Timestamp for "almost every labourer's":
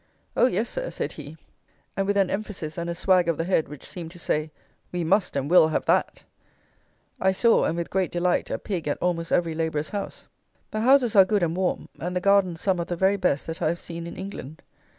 8.99-9.89